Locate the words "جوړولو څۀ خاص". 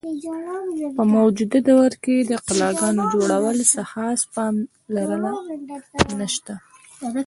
3.13-4.19